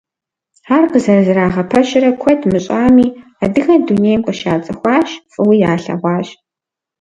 [0.75, 3.07] Ар къызэрызэрагъэпэщрэ куэд мыщӏами,
[3.43, 6.27] адыгэ дунейм къыщацӏыхуащ, фӏыуи ялъэгъуащ.